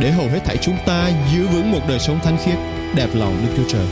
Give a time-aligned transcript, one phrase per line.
[0.00, 2.58] để hầu hết thảy chúng ta giữ vững một đời sống thánh khiết,
[2.96, 3.86] đẹp lòng Đức Chúa Trời.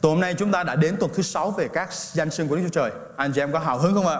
[0.00, 2.56] Tối hôm nay chúng ta đã đến tuần thứ sáu về các danh xưng của
[2.56, 2.90] Đức Chúa Trời.
[3.16, 4.18] Anh chị em có hào hứng không ạ?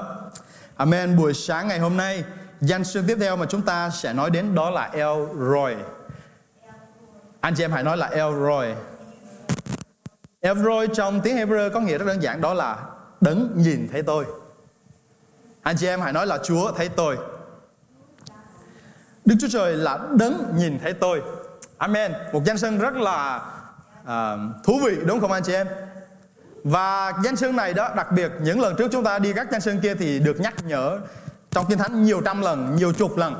[0.77, 1.17] Amen.
[1.17, 2.25] Buổi sáng ngày hôm nay,
[2.61, 5.75] danh xưng tiếp theo mà chúng ta sẽ nói đến đó là El Roy.
[7.41, 8.67] Anh chị em hãy nói là El Roy.
[10.41, 12.77] El Roy trong tiếng Hebrew có nghĩa rất đơn giản đó là
[13.21, 14.25] đấng nhìn thấy tôi.
[15.67, 17.17] Anh chị em hãy nói là Chúa thấy tôi.
[19.25, 21.23] Đức Chúa Trời là đấng nhìn thấy tôi.
[21.79, 22.13] Amen.
[22.33, 23.43] Một danh xưng rất là
[24.03, 25.67] uh, thú vị đúng không anh chị em?
[26.65, 29.61] Và danh xưng này đó đặc biệt những lần trước chúng ta đi các danh
[29.61, 30.99] xưng kia thì được nhắc nhở
[31.51, 33.35] trong kinh thánh nhiều trăm lần, nhiều chục lần.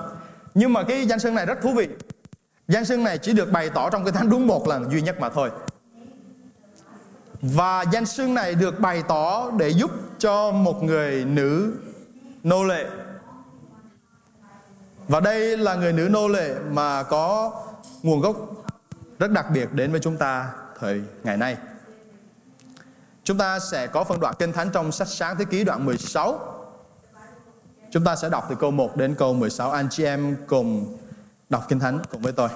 [0.55, 1.89] Nhưng mà cái danh xưng này rất thú vị.
[2.69, 5.21] Danh xưng này chỉ được bày tỏ trong kinh thánh đúng một lần duy nhất
[5.21, 5.51] mà thôi.
[7.43, 11.73] Và danh xưng này được bày tỏ để giúp cho một người nữ
[12.47, 12.87] nô lệ.
[15.09, 17.53] Và đây là người nữ nô lệ mà có
[18.03, 18.37] nguồn gốc
[19.19, 21.57] rất đặc biệt đến với chúng ta thời ngày nay.
[23.25, 26.39] Chúng ta sẽ có phân đoạn kinh thánh trong sách sáng thế ký đoạn 16.
[27.91, 29.71] Chúng ta sẽ đọc từ câu 1 đến câu 16.
[29.71, 30.99] Anh chị em cùng
[31.49, 32.49] đọc kinh thánh cùng với tôi.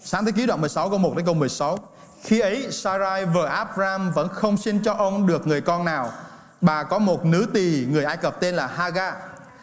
[0.00, 1.78] Sáng thế ký đoạn 16 câu 1 đến câu 16.
[2.22, 6.12] Khi ấy Sarai vợ Abram vẫn không sinh cho ông được người con nào.
[6.60, 9.12] Bà có một nữ tỳ người Ai Cập tên là Haga.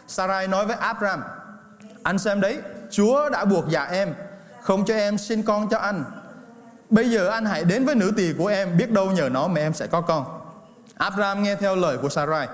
[0.08, 1.22] Sarai nói với Abraham,
[2.02, 2.58] anh xem đấy,
[2.90, 4.14] Chúa đã buộc dạ em,
[4.62, 6.04] không cho em sinh con cho anh.
[6.90, 9.60] Bây giờ anh hãy đến với nữ tỳ của em, biết đâu nhờ nó mà
[9.60, 10.40] em sẽ có con.
[10.94, 12.48] Abraham nghe theo lời của Sarai.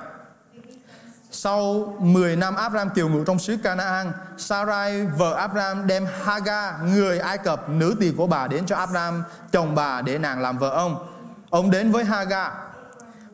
[1.30, 7.18] Sau 10 năm Abraham kiều ngụ trong xứ Canaan, Sarai vợ Abraham đem Haga, người
[7.18, 10.68] Ai Cập, nữ tỳ của bà đến cho Abraham, chồng bà để nàng làm vợ
[10.70, 11.08] ông.
[11.50, 12.50] Ông đến với Haga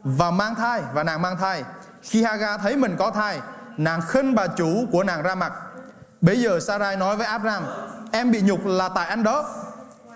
[0.04, 1.64] và mang thai và nàng mang thai.
[2.02, 3.40] Khi Haga thấy mình có thai,
[3.76, 5.52] nàng khinh bà chủ của nàng ra mặt.
[6.20, 7.64] Bây giờ Sarai nói với Abraham,
[8.12, 9.44] em bị nhục là tại anh đó.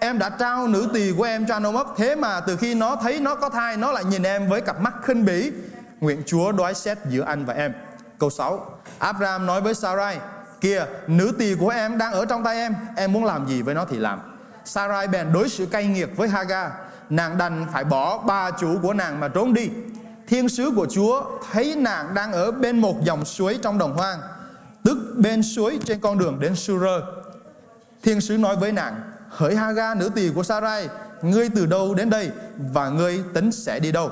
[0.01, 2.97] Em đã trao nữ tỳ của em cho anh ấp, thế mà từ khi nó
[2.97, 5.53] thấy nó có thai, nó lại nhìn em với cặp mắt khinh bỉ.
[6.01, 7.73] Nguyện Chúa đoái xét giữa anh và em.
[8.19, 8.67] Câu 6.
[8.99, 10.19] Abraham nói với Sarai,
[10.61, 13.75] kìa, nữ tỳ của em đang ở trong tay em, em muốn làm gì với
[13.75, 14.21] nó thì làm.
[14.65, 16.71] Sarai bèn đối xử cay nghiệt với Haga,
[17.11, 19.69] nàng đành phải bỏ ba chủ của nàng mà trốn đi.
[20.27, 24.19] Thiên sứ của Chúa thấy nàng đang ở bên một dòng suối trong đồng hoang,
[24.85, 26.83] tức bên suối trên con đường đến Sur.
[28.03, 30.89] Thiên sứ nói với nàng, hỡi Haga nữ tỳ của Sarai,
[31.23, 32.31] ngươi từ đâu đến đây
[32.73, 34.11] và ngươi tính sẽ đi đâu?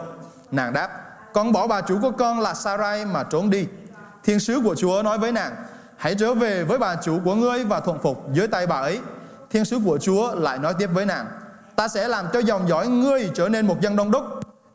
[0.50, 0.90] Nàng đáp,
[1.32, 3.66] con bỏ bà chủ của con là Sarai mà trốn đi.
[4.24, 5.56] Thiên sứ của Chúa nói với nàng,
[5.96, 9.00] hãy trở về với bà chủ của ngươi và thuận phục dưới tay bà ấy.
[9.50, 11.26] Thiên sứ của Chúa lại nói tiếp với nàng,
[11.80, 14.24] ta sẽ làm cho dòng dõi ngươi trở nên một dân đông đúc,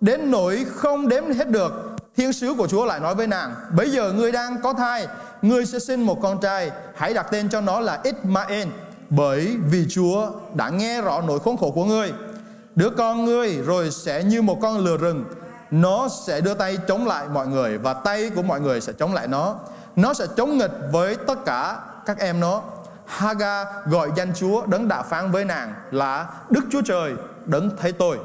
[0.02, 1.96] đến nỗi không đếm hết được.
[2.18, 5.08] Thiên sứ của Chúa lại nói với nàng, bây giờ ngươi đang có thai,
[5.42, 8.68] ngươi sẽ sinh một con trai, hãy đặt tên cho nó là Ismael,
[9.10, 12.14] bởi vì Chúa đã nghe rõ nỗi khốn khổ của ngươi.
[12.76, 15.26] Đứa con ngươi rồi sẽ như một con lừa rừng,
[15.72, 19.14] nó sẽ đưa tay chống lại mọi người và tay của mọi người sẽ chống
[19.14, 19.56] lại nó.
[19.96, 22.62] Nó sẽ chống nghịch với tất cả các em nó.
[23.08, 27.14] Haga gọi danh Chúa đấng đã phán với nàng là Đức Chúa Trời
[27.46, 28.20] đấng thấy tôi.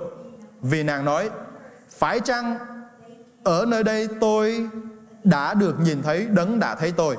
[0.61, 1.31] Vì nàng nói,
[1.99, 2.59] phải chăng
[3.45, 4.69] ở nơi đây tôi
[5.25, 7.17] đã được nhìn thấy đấng đã thấy tôi.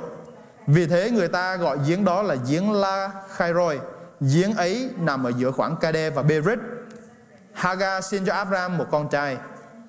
[0.67, 3.79] Vì thế người ta gọi giếng đó là giếng La Khairoi.
[4.33, 6.59] Giếng ấy nằm ở giữa khoảng Kade và Berit.
[7.53, 9.38] Haga xin cho Abraham một con trai.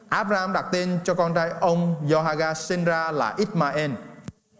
[0.08, 3.90] Abraham đặt tên cho con trai ông do Haga sinh ra là Ismael.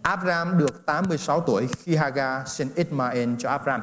[0.03, 3.83] Abraham được 86 tuổi khi Hagar sinh Ismael cho Abraham.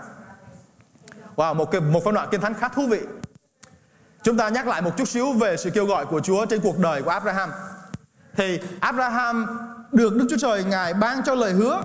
[1.35, 2.99] Wow, một cái, một phân đoạn kinh thánh khá thú vị.
[4.23, 6.79] Chúng ta nhắc lại một chút xíu về sự kêu gọi của Chúa trên cuộc
[6.79, 7.49] đời của Abraham.
[8.35, 9.47] Thì Abraham
[9.91, 11.81] được Đức Chúa Trời Ngài ban cho lời hứa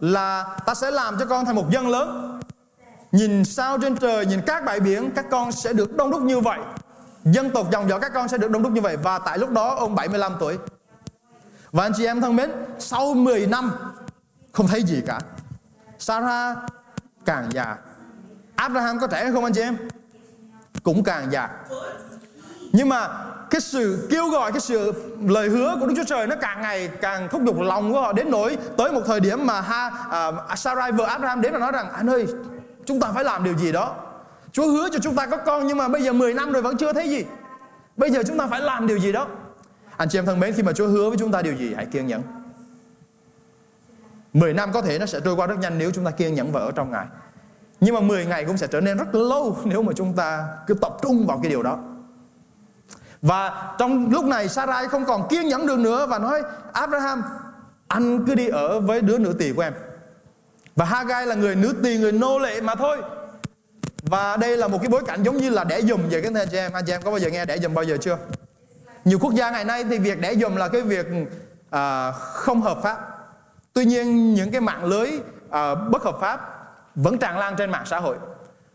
[0.00, 2.40] là ta sẽ làm cho con thành một dân lớn.
[3.12, 6.40] Nhìn sao trên trời, nhìn các bãi biển, các con sẽ được đông đúc như
[6.40, 6.58] vậy.
[7.24, 8.96] Dân tộc dòng dõi các con sẽ được đông đúc như vậy.
[8.96, 10.58] Và tại lúc đó ông 75 tuổi.
[11.72, 13.72] Và anh chị em thân mến, sau 10 năm
[14.52, 15.20] không thấy gì cả.
[15.98, 16.58] Sarah
[17.24, 17.76] càng già.
[18.56, 19.76] Abraham có trẻ không anh chị em?
[20.82, 21.48] Cũng càng già.
[22.72, 23.08] Nhưng mà
[23.50, 24.92] cái sự kêu gọi cái sự
[25.26, 28.12] lời hứa của Đức Chúa Trời nó càng ngày càng thúc giục lòng của họ
[28.12, 29.90] đến nỗi tới một thời điểm mà ha
[30.28, 32.26] uh, Sarai vợ Abraham đến và nói rằng anh ơi
[32.84, 33.94] chúng ta phải làm điều gì đó
[34.52, 36.76] Chúa hứa cho chúng ta có con nhưng mà bây giờ 10 năm rồi vẫn
[36.76, 37.24] chưa thấy gì
[37.96, 39.26] bây giờ chúng ta phải làm điều gì đó
[39.98, 41.86] anh chị em thân mến, khi mà Chúa hứa với chúng ta điều gì, hãy
[41.86, 42.22] kiên nhẫn.
[44.32, 46.52] 10 năm có thể nó sẽ trôi qua rất nhanh nếu chúng ta kiên nhẫn
[46.52, 47.06] và ở trong Ngài.
[47.80, 50.74] Nhưng mà 10 ngày cũng sẽ trở nên rất lâu nếu mà chúng ta cứ
[50.74, 51.78] tập trung vào cái điều đó.
[53.22, 56.42] Và trong lúc này Sarai không còn kiên nhẫn được nữa và nói,
[56.72, 57.22] Abraham,
[57.88, 59.72] anh cứ đi ở với đứa nữ tỳ của em.
[60.76, 62.98] Và Hagai là người nữ tỳ, người nô lệ mà thôi.
[64.02, 66.48] Và đây là một cái bối cảnh giống như là đẻ dùm về cái anh
[66.50, 66.72] chị em.
[66.72, 68.18] Anh chị em có bao giờ nghe đẻ dùm bao giờ chưa?
[69.08, 71.06] Nhiều quốc gia ngày nay thì việc đẻ dùm là cái việc
[71.70, 72.98] à, không hợp pháp.
[73.72, 75.10] Tuy nhiên những cái mạng lưới
[75.50, 76.40] à, bất hợp pháp
[76.94, 78.16] vẫn tràn lan trên mạng xã hội.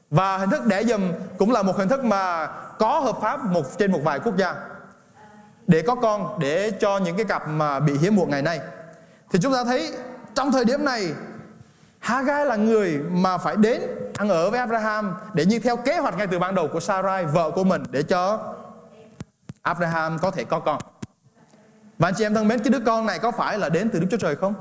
[0.09, 2.47] Và hình thức đẻ dùm cũng là một hình thức mà
[2.79, 4.55] có hợp pháp một trên một vài quốc gia.
[5.67, 8.59] Để có con để cho những cái cặp mà bị hiếm muộn ngày nay.
[9.31, 9.93] Thì chúng ta thấy
[10.35, 11.13] trong thời điểm này
[11.99, 13.81] Hagai là người mà phải đến
[14.17, 17.25] ăn ở với Abraham để như theo kế hoạch ngay từ ban đầu của Sarai
[17.25, 18.52] vợ của mình để cho
[19.63, 20.81] Abraham có thể có con.
[21.99, 23.99] Và anh chị em thân mến, cái đứa con này có phải là đến từ
[23.99, 24.53] Đức Chúa Trời không?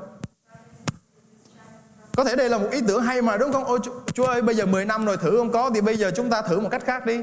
[2.17, 3.65] Có thể đây là một ý tưởng hay mà đúng không?
[3.65, 3.79] Ôi
[4.13, 6.43] Chúa ơi, bây giờ 10 năm rồi thử không có thì bây giờ chúng ta
[6.43, 7.23] thử một cách khác đi.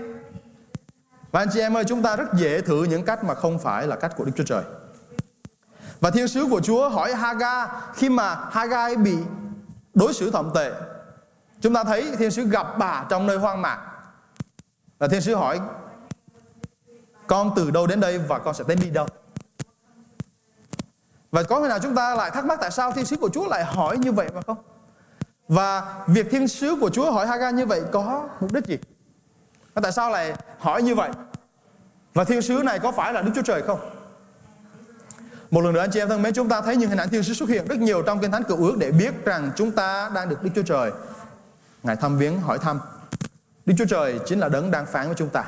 [1.31, 3.87] Và anh chị em ơi, chúng ta rất dễ thử những cách mà không phải
[3.87, 4.63] là cách của Đức Chúa Trời.
[5.99, 9.17] Và thiên sứ của Chúa hỏi Haga khi mà Hagai bị
[9.93, 10.71] đối xử thậm tệ.
[11.61, 13.79] Chúng ta thấy thiên sứ gặp bà trong nơi hoang mạc.
[14.99, 15.59] Và thiên sứ hỏi
[17.29, 19.07] con từ đâu đến đây và con sẽ đến đi đâu.
[21.31, 23.47] Và có khi nào chúng ta lại thắc mắc tại sao thiên sứ của Chúa
[23.47, 24.57] lại hỏi như vậy mà không?
[25.47, 28.77] Và việc thiên sứ của Chúa hỏi Haga như vậy có mục đích gì?
[29.73, 31.09] Tại sao lại hỏi như vậy?
[32.13, 33.79] Và thiên sứ này có phải là Đức Chúa Trời không?
[35.51, 37.23] Một lần nữa anh chị em thân mến, chúng ta thấy những hình ảnh thiên
[37.23, 40.11] sứ xuất hiện rất nhiều trong kinh thánh cựu ước để biết rằng chúng ta
[40.15, 40.91] đang được Đức Chúa Trời
[41.83, 42.79] Ngài thăm viếng, hỏi thăm.
[43.65, 45.43] Đức Chúa Trời chính là đấng đang phán với chúng ta.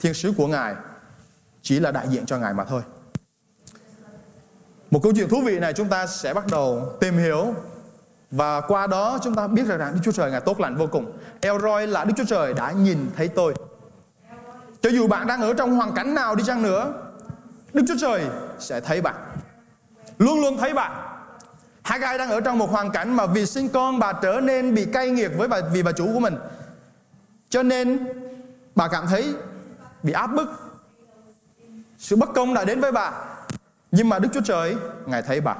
[0.00, 0.74] Thiên sứ của Ngài
[1.62, 2.82] chỉ là đại diện cho Ngài mà thôi.
[4.90, 7.54] Một câu chuyện thú vị này chúng ta sẽ bắt đầu tìm hiểu
[8.30, 11.12] và qua đó chúng ta biết rằng Đức Chúa Trời Ngài tốt lành vô cùng.
[11.40, 13.54] Elroy là Đức Chúa Trời đã nhìn thấy tôi.
[14.82, 16.92] Cho dù bạn đang ở trong hoàn cảnh nào đi chăng nữa,
[17.72, 18.24] Đức Chúa Trời
[18.58, 19.14] sẽ thấy bạn.
[20.18, 20.92] Luôn luôn thấy bạn.
[21.82, 24.86] Hagai đang ở trong một hoàn cảnh mà vì sinh con bà trở nên bị
[24.92, 26.36] cay nghiệt với bà vì bà chủ của mình.
[27.48, 27.98] Cho nên
[28.74, 29.34] bà cảm thấy
[30.02, 30.48] bị áp bức.
[32.02, 33.12] Sự bất công đã đến với bà.
[33.90, 34.76] Nhưng mà Đức Chúa Trời
[35.06, 35.56] ngài thấy bà.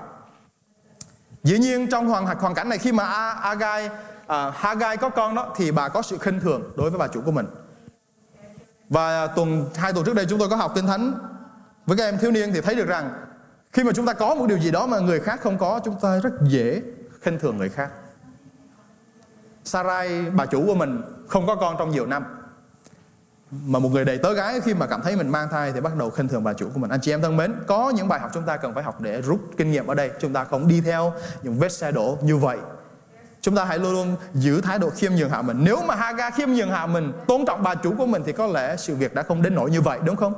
[1.42, 3.90] Dĩ nhiên trong hoàn hoàn cảnh này khi mà Agai
[4.26, 7.20] à, Hagai có con đó thì bà có sự khinh thường đối với bà chủ
[7.20, 7.46] của mình.
[8.88, 11.14] Và tuần hai tuần trước đây chúng tôi có học kinh thánh
[11.86, 13.10] với các em thiếu niên thì thấy được rằng
[13.72, 16.00] khi mà chúng ta có một điều gì đó mà người khác không có chúng
[16.00, 16.82] ta rất dễ
[17.20, 17.90] khinh thường người khác.
[19.64, 22.24] Sarai bà chủ của mình không có con trong nhiều năm
[23.52, 25.96] mà một người đầy tớ gái khi mà cảm thấy mình mang thai thì bắt
[25.96, 26.90] đầu khinh thường bà chủ của mình.
[26.90, 29.22] Anh chị em thân mến, có những bài học chúng ta cần phải học để
[29.22, 30.10] rút kinh nghiệm ở đây.
[30.20, 31.12] Chúng ta không đi theo
[31.42, 32.58] những vết xe đổ như vậy.
[33.40, 35.58] Chúng ta hãy luôn luôn giữ thái độ khiêm nhường hạ mình.
[35.64, 38.46] Nếu mà Haga khiêm nhường hạ mình, tôn trọng bà chủ của mình thì có
[38.46, 40.34] lẽ sự việc đã không đến nỗi như vậy, đúng không?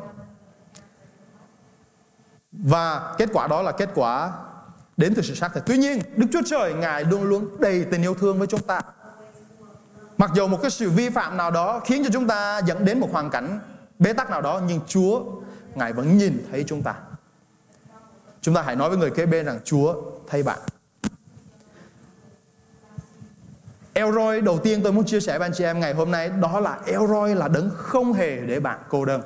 [2.53, 4.33] Và kết quả đó là kết quả
[4.97, 8.03] đến từ sự xác thật tuy nhiên, Đức Chúa Trời, Ngài luôn luôn đầy tình
[8.03, 8.81] yêu thương với chúng ta.
[10.19, 13.01] Mặc dù một cái sự vi phạm nào đó khiến cho chúng ta dẫn đến
[13.01, 13.61] một hoàn cảnh
[13.99, 15.25] bế tắc nào đó, nhưng Chúa,
[15.75, 16.95] Ngài vẫn nhìn thấy chúng ta.
[18.41, 19.95] Chúng ta hãy nói với người kế bên rằng, Chúa,
[20.29, 20.59] thấy bạn.
[23.93, 26.61] Elroy đầu tiên tôi muốn chia sẻ với anh chị em ngày hôm nay, đó
[26.61, 29.23] là Elroy là đấng không hề để bạn cô đơn.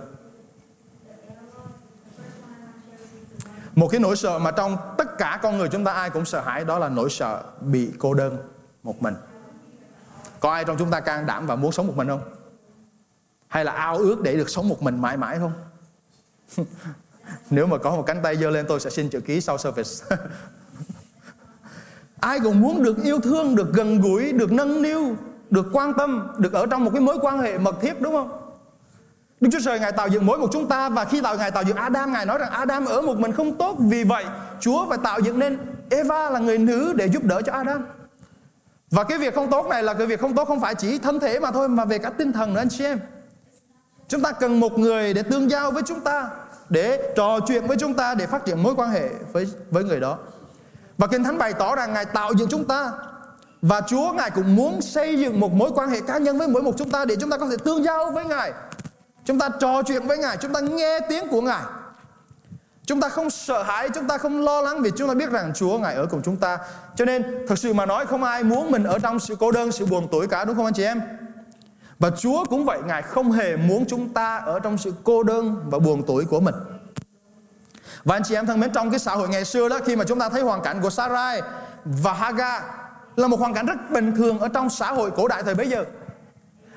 [3.74, 6.40] Một cái nỗi sợ mà trong tất cả con người chúng ta, ai cũng sợ
[6.40, 8.38] hãi, đó là nỗi sợ bị cô đơn
[8.82, 9.14] một mình.
[10.40, 12.22] Có ai trong chúng ta can đảm và muốn sống một mình không?
[13.48, 15.52] Hay là ao ước để được sống một mình mãi mãi không?
[17.50, 19.90] Nếu mà có một cánh tay giơ lên tôi sẽ xin chữ ký sau service.
[22.20, 25.16] Ai cũng muốn được yêu thương, được gần gũi, được nâng niu,
[25.50, 28.48] được quan tâm, được ở trong một cái mối quan hệ mật thiết đúng không?
[29.40, 31.62] Đức Chúa Trời Ngài tạo dựng mỗi một chúng ta và khi tạo Ngài tạo
[31.62, 34.24] dựng Adam Ngài nói rằng Adam ở một mình không tốt vì vậy
[34.60, 35.58] Chúa phải tạo dựng nên
[35.90, 37.84] Eva là người nữ để giúp đỡ cho Adam.
[38.90, 41.20] Và cái việc không tốt này là cái việc không tốt không phải chỉ thân
[41.20, 43.00] thể mà thôi mà về cả tinh thần nữa anh chị em.
[44.08, 46.28] Chúng ta cần một người để tương giao với chúng ta,
[46.68, 50.00] để trò chuyện với chúng ta để phát triển mối quan hệ với với người
[50.00, 50.18] đó.
[50.98, 52.92] Và Kinh Thánh bày tỏ rằng Ngài tạo dựng chúng ta
[53.62, 56.62] và Chúa Ngài cũng muốn xây dựng một mối quan hệ cá nhân với mỗi
[56.62, 58.52] một chúng ta để chúng ta có thể tương giao với Ngài.
[59.24, 61.62] Chúng ta trò chuyện với Ngài, chúng ta nghe tiếng của Ngài.
[62.88, 65.52] Chúng ta không sợ hãi, chúng ta không lo lắng vì chúng ta biết rằng
[65.54, 66.58] Chúa Ngài ở cùng chúng ta.
[66.96, 69.72] Cho nên thật sự mà nói không ai muốn mình ở trong sự cô đơn,
[69.72, 71.00] sự buồn tuổi cả đúng không anh chị em?
[71.98, 75.62] Và Chúa cũng vậy, Ngài không hề muốn chúng ta ở trong sự cô đơn
[75.70, 76.54] và buồn tuổi của mình.
[78.04, 80.04] Và anh chị em thân mến, trong cái xã hội ngày xưa đó, khi mà
[80.04, 81.42] chúng ta thấy hoàn cảnh của Sarai
[81.84, 82.62] và Hagar
[83.16, 85.68] là một hoàn cảnh rất bình thường ở trong xã hội cổ đại thời bấy
[85.68, 85.84] giờ.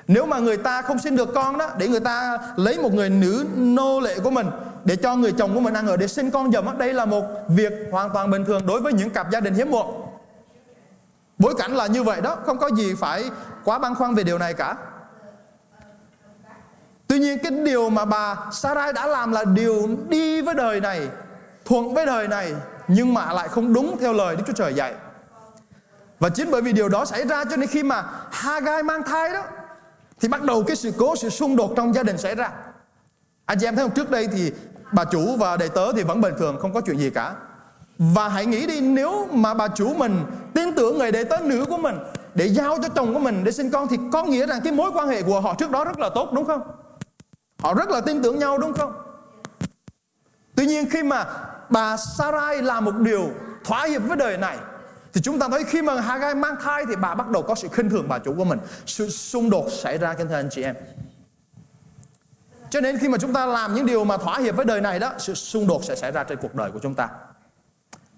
[0.08, 3.10] Nếu mà người ta không sinh được con đó Để người ta lấy một người
[3.10, 4.46] nữ nô lệ của mình
[4.84, 7.24] để cho người chồng của mình ăn ở Để sinh con dầm Đây là một
[7.48, 10.06] việc hoàn toàn bình thường Đối với những cặp gia đình hiếm muộn.
[11.38, 13.24] Bối cảnh là như vậy đó, Không có gì phải
[13.64, 14.76] quá băn khoăn về điều này cả.
[17.06, 21.08] Tuy nhiên, cái điều mà bà Sarai đã làm là điều đi với đời này,
[21.64, 22.54] Thuận với đời này,
[22.88, 24.94] Nhưng mà lại không đúng theo lời Đức Chúa Trời dạy.
[26.18, 29.32] Và chính bởi vì điều đó xảy ra cho nên khi mà Hagai mang thai
[29.32, 29.42] đó,
[30.20, 32.50] thì bắt đầu cái sự cố, sự xung đột trong gia đình xảy ra.
[33.44, 33.94] Anh chị em thấy không?
[33.94, 34.52] Trước đây thì
[34.92, 37.34] bà chủ và đầy tớ thì vẫn bình thường, không có chuyện gì cả
[37.98, 41.64] và hãy nghĩ đi, nếu mà bà chủ mình tin tưởng người đệ tớ nữ
[41.68, 41.98] của mình
[42.34, 44.90] để giao cho chồng của mình để sinh con thì có nghĩa rằng cái mối
[44.94, 46.62] quan hệ của họ trước đó rất là tốt, đúng không?
[47.58, 48.92] Họ rất là tin tưởng nhau, đúng không?
[50.54, 51.26] Tuy nhiên khi mà
[51.70, 53.30] bà Sarai làm một điều
[53.64, 54.56] thỏa hiệp với đời này,
[55.12, 57.68] thì chúng ta thấy khi mà Hagai mang thai thì bà bắt đầu có sự
[57.72, 60.62] khinh thường bà chủ của mình sự xung đột xảy ra, kính thưa anh chị
[60.62, 60.74] em
[62.72, 64.98] cho nên khi mà chúng ta làm những điều mà thỏa hiệp với đời này
[64.98, 67.08] đó, sự xung đột sẽ xảy ra trên cuộc đời của chúng ta.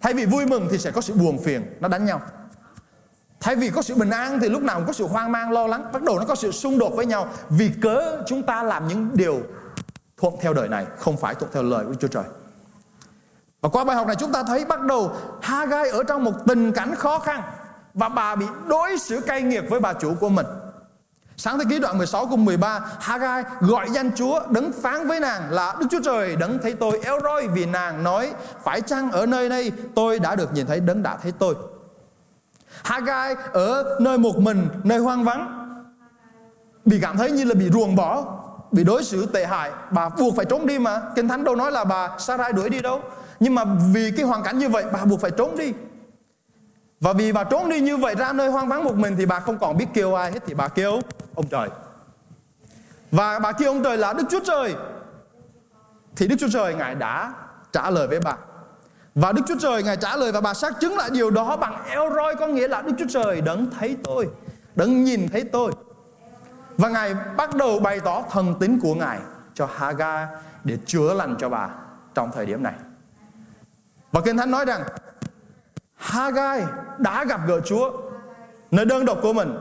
[0.00, 2.20] Thay vì vui mừng thì sẽ có sự buồn phiền, nó đánh nhau.
[3.40, 5.66] Thay vì có sự bình an thì lúc nào cũng có sự hoang mang, lo
[5.66, 7.28] lắng, bắt đầu nó có sự xung đột với nhau.
[7.48, 9.40] Vì cớ chúng ta làm những điều
[10.16, 12.24] thuận theo đời này, không phải thuận theo lời của Chúa Trời.
[13.60, 16.72] Và qua bài học này chúng ta thấy bắt đầu Hagai ở trong một tình
[16.72, 17.42] cảnh khó khăn
[17.94, 20.46] và bà bị đối xử cay nghiệt với bà chủ của mình.
[21.36, 25.50] Sáng thế ký đoạn 16 cùng 13 Hagai gọi danh Chúa, Đấng phán với nàng
[25.50, 28.32] là Đức Chúa Trời, đấng thấy tôi eo roi Vì nàng nói,
[28.64, 31.54] Phải chăng ở nơi đây tôi đã được nhìn thấy đấng đã thấy tôi?
[32.82, 35.60] Hagai ở nơi một mình, Nơi hoang vắng.
[36.84, 38.24] Bị cảm thấy như là bị ruồng bỏ,
[38.72, 39.70] Bị đối xử tệ hại.
[39.90, 41.00] Bà buộc phải trốn đi mà.
[41.16, 43.02] Kinh Thánh đâu nói là bà Sarai đuổi đi đâu.
[43.40, 45.72] Nhưng mà vì cái hoàn cảnh như vậy, bà buộc phải trốn đi.
[47.00, 49.40] Và vì bà trốn đi như vậy ra nơi hoang vắng một mình thì bà
[49.40, 51.00] không còn biết kêu ai hết thì bà kêu
[51.34, 51.68] ông trời.
[53.10, 54.74] Và bà kêu ông trời là Đức Chúa Trời.
[56.16, 57.32] Thì Đức Chúa Trời ngài đã
[57.72, 58.36] trả lời với bà.
[59.14, 61.84] Và Đức Chúa Trời ngài trả lời và bà xác chứng lại điều đó bằng
[61.86, 64.28] eo roi có nghĩa là Đức Chúa Trời đấng thấy tôi,
[64.74, 65.72] đấng nhìn thấy tôi.
[66.76, 69.18] Và ngài bắt đầu bày tỏ thần tính của ngài
[69.54, 70.28] cho Haga
[70.64, 71.68] để chữa lành cho bà
[72.14, 72.74] trong thời điểm này.
[74.12, 74.82] Và Kinh Thánh nói rằng,
[75.96, 76.64] Hagai
[76.98, 77.90] đã gặp gỡ Chúa
[78.70, 79.56] nơi đơn độc của mình.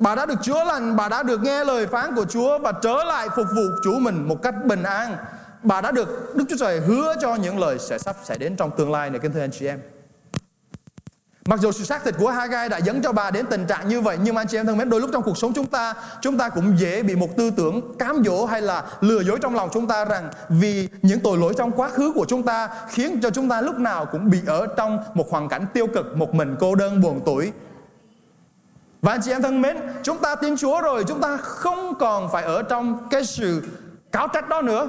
[0.00, 3.04] Bà đã được Chúa lành, bà đã được nghe lời phán của Chúa và trở
[3.04, 5.16] lại phục vụ Chúa mình một cách bình an.
[5.62, 8.70] Bà đã được Đức Chúa Trời hứa cho những lời sẽ sắp xảy đến trong
[8.76, 9.80] tương lai này kính thưa anh chị em.
[11.46, 14.00] Mặc dù sự xác thịt của Hagai đã dẫn cho bà đến tình trạng như
[14.00, 15.94] vậy Nhưng mà anh chị em thân mến Đôi lúc trong cuộc sống chúng ta
[16.20, 19.54] Chúng ta cũng dễ bị một tư tưởng cám dỗ Hay là lừa dối trong
[19.54, 23.20] lòng chúng ta rằng Vì những tội lỗi trong quá khứ của chúng ta Khiến
[23.22, 26.34] cho chúng ta lúc nào cũng bị ở trong Một hoàn cảnh tiêu cực Một
[26.34, 27.52] mình cô đơn buồn tuổi
[29.02, 32.28] và anh chị em thân mến Chúng ta tin Chúa rồi Chúng ta không còn
[32.32, 33.62] phải ở trong cái sự
[34.12, 34.88] cáo trách đó nữa.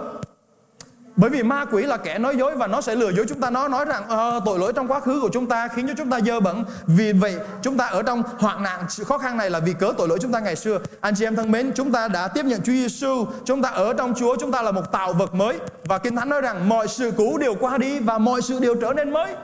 [1.16, 3.50] Bởi vì ma quỷ là kẻ nói dối và nó sẽ lừa dối chúng ta.
[3.50, 6.10] Nó nói rằng ờ, tội lỗi trong quá khứ của chúng ta khiến cho chúng
[6.10, 6.64] ta dơ bẩn.
[6.86, 8.86] Vì vậy chúng ta ở trong hoạn nạn.
[8.90, 10.80] Sự khó khăn này là vì cớ tội lỗi chúng ta ngày xưa.
[11.02, 13.94] Anh chị em thân mến chúng ta đã tiếp nhận Chúa Giêsu chúng ta ở
[13.94, 15.60] trong Chúa chúng ta là một tạo vật mới.
[15.86, 18.76] Và kinh thánh nói rằng mọi sự cũ đều qua đi và mọi sự đều
[18.76, 19.36] trở nên mới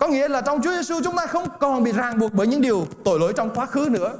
[0.00, 2.60] có nghĩa là trong Chúa Giêsu chúng ta không còn bị ràng buộc bởi những
[2.60, 4.12] điều tội lỗi trong quá khứ nữa.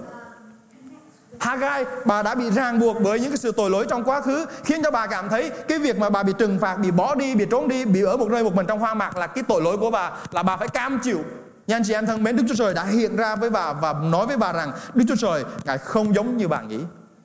[1.41, 4.47] Hagai bà đã bị ràng buộc bởi những cái sự tội lỗi trong quá khứ,
[4.65, 7.35] khiến cho bà cảm thấy cái việc mà bà bị trừng phạt, bị bỏ đi,
[7.35, 9.63] bị trốn đi, bị ở một nơi một mình trong hoang mạc là cái tội
[9.63, 11.19] lỗi của bà, là bà phải cam chịu.
[11.67, 13.93] Nhưng anh chị em thân mến, Đức Chúa Trời đã hiện ra với bà và
[13.93, 16.81] nói với bà rằng, Đức Chúa Trời, Ngài không giống như bà nghĩ.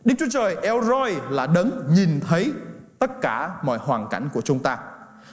[0.06, 2.52] Đức Chúa Trời, El Roy là đấng nhìn thấy
[3.00, 4.78] tất cả mọi hoàn cảnh của chúng ta.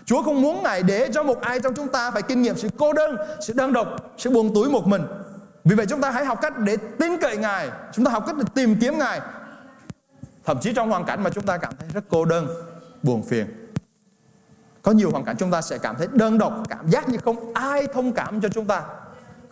[0.04, 2.68] Chúa không muốn Ngài để cho một ai trong chúng ta phải kinh nghiệm sự
[2.78, 5.02] cô đơn, sự đơn độc, sự buồn túi một mình.
[5.64, 8.36] Vì vậy chúng ta hãy học cách để tin cậy Ngài Chúng ta học cách
[8.38, 9.20] để tìm kiếm Ngài.
[10.44, 12.46] Thậm chí trong hoàn cảnh mà chúng ta cảm thấy rất cô đơn
[13.02, 13.46] Buồn phiền
[14.82, 17.54] Có nhiều hoàn cảnh chúng ta sẽ cảm thấy đơn độc Cảm giác như không
[17.54, 18.82] ai thông cảm cho chúng ta.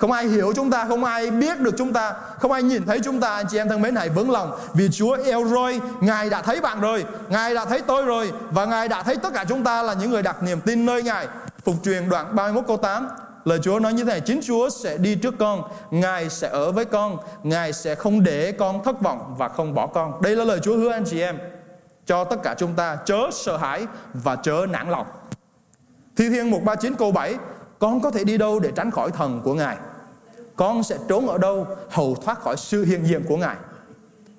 [0.00, 3.00] Không ai hiểu chúng ta Không ai biết được chúng ta Không ai nhìn thấy
[3.04, 6.30] chúng ta Anh chị em thân mến hãy vững lòng Vì Chúa yêu rồi, Ngài
[6.30, 9.44] đã thấy bạn rồi Ngài đã thấy tôi rồi Và Ngài đã thấy tất cả
[9.48, 11.28] chúng ta là những người đặt niềm tin nơi Ngài
[11.64, 13.08] Phục truyền đoạn 31 câu 8
[13.44, 16.72] Lời Chúa nói như thế này, chính Chúa sẽ đi trước con, Ngài sẽ ở
[16.72, 20.22] với con, Ngài sẽ không để con thất vọng và không bỏ con.
[20.22, 21.38] Đây là lời Chúa hứa anh chị em.
[22.06, 25.06] cho tất cả chúng ta chớ sợ hãi và chớ nản lòng.
[26.16, 27.36] Thi Thiên 139 câu 7
[27.80, 29.76] Con có thể đi đâu để tránh khỏi thần của Ngài
[30.60, 33.56] con sẽ trốn ở đâu, hầu thoát khỏi sự hiện diện của Ngài.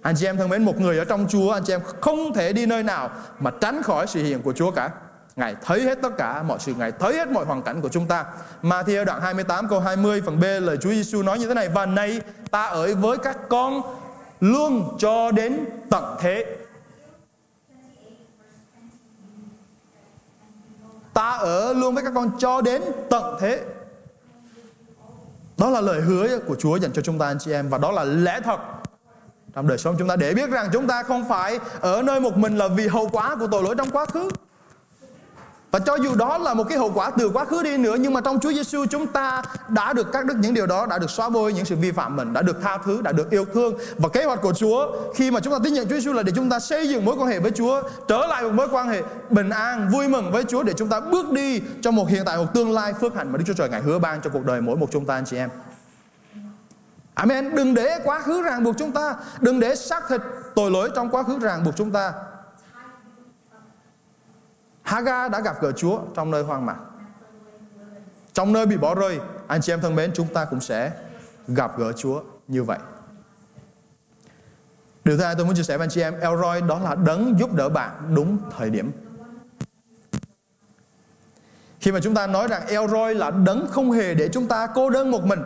[0.02, 2.54] Anh chị em thân mến, Một người ở trong Chúa, Anh chị em không thể
[2.54, 3.10] đi nơi nào
[3.40, 4.90] Mà tránh khỏi sự hiện của Chúa cả.
[5.36, 8.08] Ngài thấy hết tất cả mọi sự, Ngài thấy hết mọi hoàn cảnh của chúng
[8.08, 8.26] ta.
[8.62, 11.70] Mà theo đoạn 28 câu 20 phần B, lời Chúa Giêsu nói như thế này,
[11.70, 13.82] Và nay ta ở với các con
[14.40, 16.46] luôn cho đến tận thế.
[21.14, 23.62] Ta ở luôn với các con cho đến tận thế.
[25.62, 27.92] Đó là lời hứa của Chúa dành cho chúng ta, anh chị em, Và đó
[27.92, 28.60] là lẽ thật.
[29.54, 32.38] Trong đời sống chúng ta để biết rằng chúng ta không phải ở nơi một
[32.38, 34.30] mình là vì hậu quả của tội lỗi trong quá khứ
[35.72, 38.14] và cho dù đó là một cái hậu quả từ quá khứ đi nữa nhưng
[38.14, 41.10] mà trong Chúa Giêsu chúng ta đã được các đức những điều đó đã được
[41.10, 43.74] xóa bôi những sự vi phạm mình, đã được tha thứ, đã được yêu thương
[43.98, 46.32] và kế hoạch của Chúa khi mà chúng ta tin nhận Chúa Giêsu là để
[46.36, 49.02] chúng ta xây dựng mối quan hệ với Chúa, trở lại một mối quan hệ
[49.30, 52.38] bình an, vui mừng với Chúa để chúng ta bước đi cho một hiện tại
[52.38, 54.62] một tương lai phước hạnh mà Đức Chúa Trời ngài hứa ban cho cuộc đời
[54.62, 55.50] mỗi một chúng ta anh chị em.
[57.14, 57.56] Amen.
[57.56, 60.22] Đừng để quá khứ ràng buộc chúng ta, đừng để xác thịt
[60.56, 62.14] tội lỗi trong quá khứ ràng buộc chúng ta
[64.82, 66.78] Haga đã gặp gỡ Chúa trong nơi hoang mạc.
[68.34, 70.92] Trong nơi bị bỏ rơi, anh chị em thân mến, chúng ta cũng sẽ
[71.48, 72.80] gặp gỡ Chúa như vậy.
[75.04, 77.40] Điều thứ hai tôi muốn chia sẻ với anh chị em, Elroy đó là đấng
[77.40, 78.92] giúp đỡ bạn đúng thời điểm.
[81.82, 84.90] Khi mà chúng ta nói rằng Elroy là đấng không hề để chúng ta cô
[84.90, 85.40] đơn một mình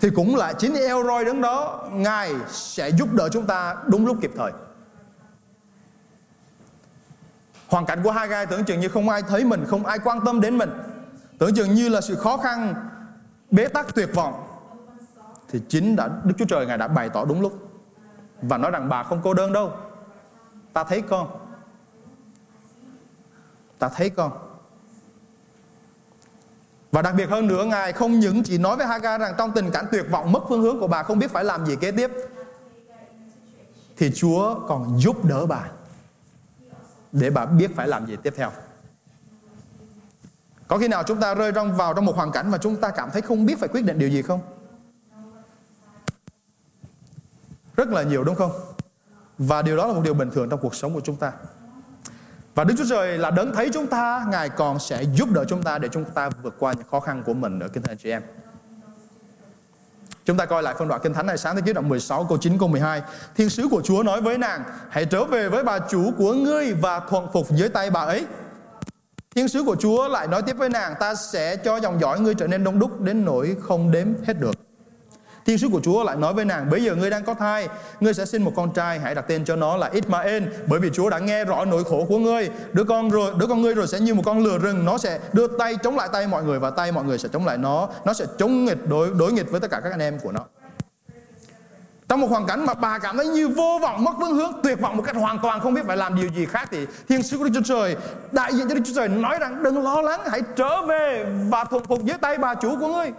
[0.00, 4.16] thì cũng là chính Elroy đấng đó Ngài sẽ giúp đỡ chúng ta đúng lúc
[4.20, 4.52] kịp thời.
[7.68, 10.40] Hoàn cảnh của Hagai tưởng chừng như không ai thấy mình, không ai quan tâm
[10.40, 10.70] đến mình.
[11.38, 12.74] Tưởng chừng như là sự khó khăn,
[13.50, 14.44] bế tắc tuyệt vọng.
[15.48, 17.68] Thì chính đã Đức Chúa Trời Ngài đã bày tỏ đúng lúc.
[18.42, 19.72] Và nói rằng bà không cô đơn đâu.
[20.72, 21.28] Ta thấy con.
[23.78, 24.32] Ta thấy con.
[26.92, 29.70] Và đặc biệt hơn nữa Ngài không những chỉ nói với Hagar rằng trong tình
[29.70, 32.10] cảnh tuyệt vọng mất phương hướng của bà không biết phải làm gì kế tiếp
[33.96, 35.64] thì Chúa còn giúp đỡ bà
[37.12, 38.50] để bà biết phải làm gì tiếp theo.
[40.68, 42.90] Có khi nào chúng ta rơi trong vào trong một hoàn cảnh mà chúng ta
[42.90, 44.40] cảm thấy không biết phải quyết định điều gì không?
[47.76, 48.52] Rất là nhiều đúng không?
[49.38, 51.32] Và điều đó là một điều bình thường trong cuộc sống của chúng ta.
[52.54, 55.62] Và Đức Chúa Trời là đấng thấy chúng ta, Ngài còn sẽ giúp đỡ chúng
[55.62, 58.10] ta để chúng ta vượt qua những khó khăn của mình ở kinh thánh chị
[58.10, 58.22] em.
[60.28, 62.38] Chúng ta coi lại phân đoạn Kinh Thánh này sáng thế ký đoạn 16 câu
[62.38, 63.02] 9 câu 12.
[63.36, 66.72] Thiên sứ của Chúa nói với nàng, hãy trở về với bà chủ của ngươi
[66.72, 68.26] và thuận phục dưới tay bà ấy.
[69.34, 72.34] Thiên sứ của Chúa lại nói tiếp với nàng, ta sẽ cho dòng dõi ngươi
[72.34, 74.67] trở nên đông đúc đến nỗi không đếm hết được.
[75.48, 77.68] Thiên sứ của Chúa lại nói với nàng Bây giờ ngươi đang có thai
[78.00, 80.90] Ngươi sẽ sinh một con trai Hãy đặt tên cho nó là Ismael Bởi vì
[80.90, 82.50] Chúa đã nghe rõ nỗi khổ của ngươi.
[82.72, 85.18] Đứa con rồi đứa con ngươi rồi sẽ như một con lừa rừng Nó sẽ
[85.32, 87.88] đưa tay chống lại tay mọi người Và tay mọi người sẽ chống lại nó.
[88.04, 90.40] Nó sẽ chống nghịch đối, đối nghịch với tất cả các anh em của nó.
[92.08, 94.80] Trong một hoàn cảnh mà bà cảm thấy như vô vọng mất phương hướng tuyệt
[94.80, 97.38] vọng một cách hoàn toàn không biết phải làm điều gì khác thì thiên sứ
[97.38, 97.96] của Đức Chúa Trời
[98.32, 101.64] đại diện cho Đức Chúa Trời nói rằng đừng lo lắng hãy trở về và
[101.64, 103.12] thuần phục dưới tay bà chủ của ngươi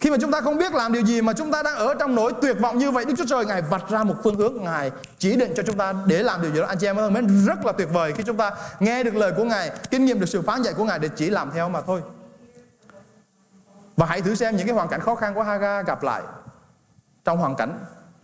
[0.00, 2.14] khi mà chúng ta không biết làm điều gì mà chúng ta đang ở trong
[2.14, 4.90] nỗi tuyệt vọng như vậy, Đức Chúa Trời, Ngài vạch ra một phương hướng, Ngài
[5.18, 6.66] chỉ định cho chúng ta để làm điều gì đó.
[6.66, 9.32] Anh chị em ơi, mến, rất là tuyệt vời khi chúng ta nghe được lời
[9.36, 11.80] của Ngài, Kinh nghiệm được sự phán dạy của Ngài để chỉ làm theo mà
[11.80, 12.02] thôi.
[13.96, 16.22] Và hãy thử xem những cái hoàn cảnh khó khăn của Haga gặp lại
[17.24, 17.78] Trong hoàn cảnh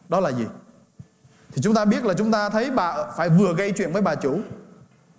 [0.09, 0.47] đó là gì.
[1.53, 4.15] Thì chúng ta biết là chúng ta thấy bà phải vừa gây chuyện với bà
[4.15, 4.41] chủ.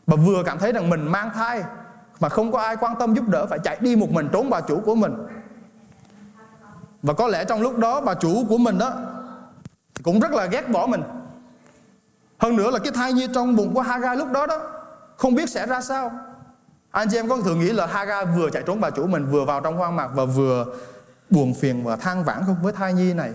[0.07, 1.63] Bà vừa cảm thấy rằng mình mang thai
[2.19, 4.61] Mà không có ai quan tâm giúp đỡ, Phải chạy đi một mình trốn bà
[4.61, 5.13] chủ của mình
[7.03, 8.93] và có lẽ trong lúc đó bà chủ của mình đó
[10.03, 11.03] cũng rất là ghét bỏ mình.
[12.39, 14.59] Hơn nữa là cái thai nhi trong bụng của Hagar lúc đó đó,
[15.17, 16.11] không biết sẽ ra sao.
[16.91, 19.45] Anh chị em có thường nghĩ là Hagar vừa chạy trốn bà chủ mình, vừa
[19.45, 20.65] vào trong hoang mạc và vừa
[21.29, 23.31] buồn phiền và than vãn không với thai nhi này.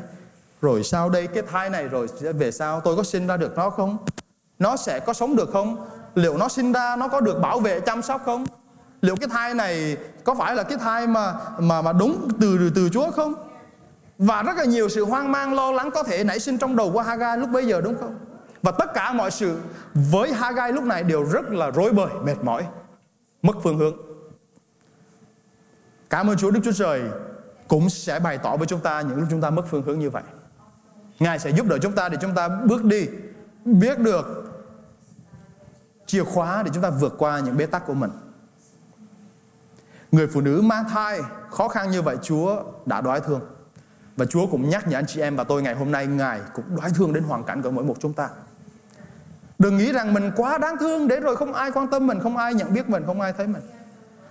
[0.63, 2.07] Rồi sau đây cái thai này rồi
[2.39, 3.97] về sau, tôi có sinh ra được nó không?
[4.59, 5.87] Nó sẽ có sống được không?
[6.15, 8.47] Liệu nó sinh ra nó có được bảo vệ chăm sóc không?
[9.03, 12.89] Liệu cái thai này có phải là cái thai mà mà mà đúng từ từ
[12.93, 13.35] Chúa không?
[14.23, 16.93] Và rất là nhiều sự hoang mang lo lắng có thể nảy sinh trong đầu
[16.93, 18.19] của Hagai lúc bấy giờ đúng không?
[18.63, 19.59] Và tất cả mọi sự
[19.95, 22.67] với Hagai lúc này đều rất là rối bời, mệt mỏi,
[23.43, 23.97] mất phương hướng.
[26.11, 27.03] Cảm ơn Chúa Đức Chúa Trời
[27.69, 30.11] cũng sẽ bày tỏ với chúng ta những lúc chúng ta mất phương hướng như
[30.11, 30.23] vậy.
[31.19, 33.07] Ngài sẽ giúp đỡ chúng ta để chúng ta bước đi,
[33.65, 34.53] biết được
[36.07, 38.11] chìa khóa để chúng ta vượt qua những bế tắc của mình.
[40.13, 43.41] Người phụ nữ mang thai khó khăn như vậy Chúa đã đoái thương.
[44.17, 46.77] Và Chúa cũng nhắc nhở anh chị em và tôi ngày hôm nay Ngài cũng
[46.77, 48.29] đoái thương đến hoàn cảnh của mỗi một chúng ta.
[49.59, 52.37] Đừng nghĩ rằng mình quá đáng thương để rồi không ai quan tâm mình, không
[52.37, 53.63] ai nhận biết mình, không ai thấy mình.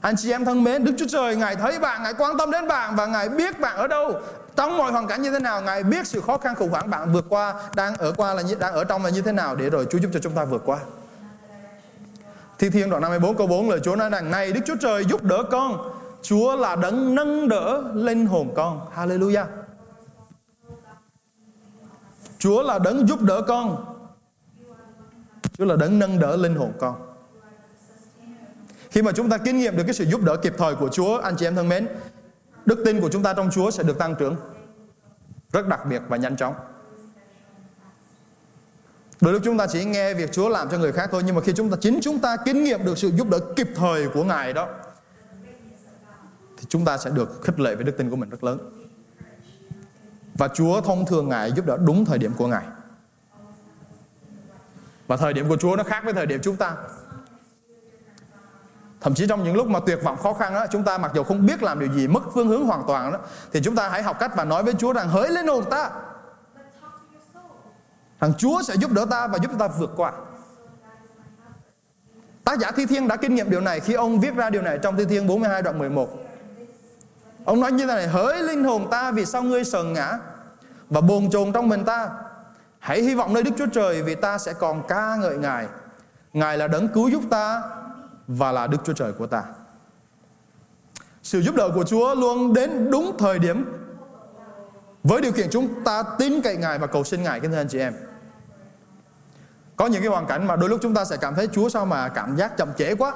[0.02, 2.68] Anh chị em thân mến, Đức Chúa Trời Ngài thấy bạn, Ngài quan tâm đến
[2.68, 4.14] bạn và Ngài biết bạn ở đâu.
[4.56, 7.14] Trong mọi hoàn cảnh như thế nào, Ngài biết sự khó khăn khủng hoảng bạn
[7.14, 9.70] vượt qua, đang ở qua là như, đang ở trong là như thế nào để
[9.70, 10.78] rồi Chúa giúp cho chúng ta vượt qua.
[12.60, 15.24] Thi Thiên đoạn 54 câu 4 lời Chúa nói rằng Này Đức Chúa Trời giúp
[15.24, 15.92] đỡ con
[16.22, 19.46] Chúa là đấng nâng đỡ linh hồn con Hallelujah
[22.42, 23.86] Chúa là đấng giúp đỡ con.
[25.58, 26.96] Chúa là đấng nâng đỡ linh hồn con.
[28.90, 31.18] Khi mà chúng ta kinh nghiệm được cái sự giúp đỡ kịp thời của Chúa,
[31.18, 31.88] Anh chị em thân mến,
[32.66, 34.36] Đức tin của chúng ta trong Chúa sẽ được tăng trưởng
[35.52, 36.54] Rất đặc biệt và nhanh chóng.
[39.22, 41.42] Đôi lúc chúng ta chỉ nghe việc Chúa làm cho người khác thôi, Nhưng mà
[41.42, 44.24] khi chúng ta, chính chúng ta kinh nghiệm được sự giúp đỡ kịp thời của
[44.24, 44.68] Ngài đó,
[46.58, 48.81] Thì chúng ta sẽ được khích lệ về đức tin của mình rất lớn.
[50.42, 52.64] Và Chúa thông thường Ngài giúp đỡ đúng thời điểm của Ngài
[55.08, 56.76] Và thời điểm của Chúa nó khác với thời điểm chúng ta
[59.02, 61.24] Thậm chí trong những lúc mà tuyệt vọng khó khăn đó, chúng ta mặc dù
[61.24, 63.20] không biết làm điều gì, mất phương hướng hoàn toàn đó,
[63.54, 65.90] thì chúng ta hãy học cách và nói với Chúa rằng hỡi lên hồn ta,
[68.20, 70.12] Rằng Chúa sẽ giúp đỡ ta và giúp ta vượt qua.
[72.44, 74.80] Tác giả Thi Thiên đã kinh nghiệm điều này khi ông viết ra điều này
[74.84, 76.10] trong Thi Thiên 42 đoạn 11.
[77.46, 80.18] Ông nói như thế này, hỡi linh hồn ta vì sao ngươi sờn ngã
[80.92, 82.10] và bồn chồn trong mình ta.
[82.80, 85.68] Hãy hy vọng nơi Đức Chúa Trời vì ta sẽ còn ca ngợi Ngài.
[86.34, 87.64] Ngài là đấng cứu giúp ta
[88.28, 89.44] và là Đức Chúa Trời của ta.
[91.24, 93.66] Sự giúp đỡ của Chúa luôn đến đúng thời điểm
[95.04, 97.68] với điều kiện chúng ta tin cậy Ngài và cầu xin Ngài, kính thưa anh
[97.68, 97.94] chị em.
[99.76, 101.86] Có những cái hoàn cảnh mà đôi lúc chúng ta sẽ cảm thấy, Chúa, sao
[101.86, 103.14] mà cảm giác chậm trễ quá.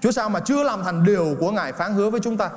[0.00, 2.50] Chúa, sao mà chưa làm thành điều của Ngài phán hứa với chúng ta.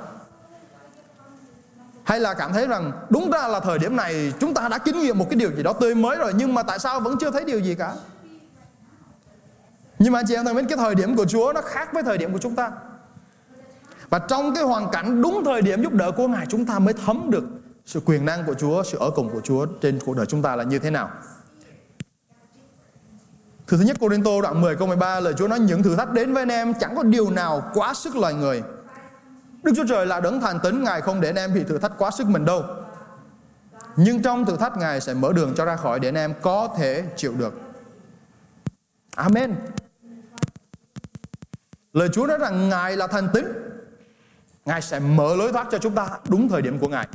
[2.04, 4.98] Hay là cảm thấy rằng đúng ra là thời điểm này chúng ta đã kinh
[4.98, 7.30] nghiệm một cái điều gì đó tươi mới rồi nhưng mà tại sao vẫn chưa
[7.30, 7.94] thấy điều gì cả.
[9.98, 12.02] Nhưng mà anh chị em thân mến cái thời điểm của Chúa nó khác với
[12.02, 12.70] thời điểm của chúng ta.
[14.10, 16.94] Và trong cái hoàn cảnh đúng thời điểm giúp đỡ của Ngài chúng ta mới
[17.06, 17.44] thấm được
[17.86, 20.56] sự quyền năng của Chúa, sự ở cùng của Chúa trên cuộc đời chúng ta
[20.56, 21.10] là như thế nào.
[23.66, 26.12] Thứ thứ nhất Cô Tô đoạn 10 câu 13 lời Chúa nói những thử thách
[26.12, 28.62] đến với anh em chẳng có điều nào quá sức loài người.
[29.62, 31.92] Đức Chúa Trời là đấng thành tính Ngài không để anh em bị thử thách
[31.98, 32.64] quá sức mình đâu.
[33.96, 36.68] Nhưng trong thử thách, Ngài sẽ mở đường cho ra khỏi để anh em có
[36.76, 37.54] thể chịu được.
[39.16, 39.54] Amen.
[41.92, 43.46] Lời Chúa nói rằng Ngài là thành tính.
[44.64, 47.08] Ngài sẽ mở lối thoát cho chúng ta đúng thời điểm của Ngài.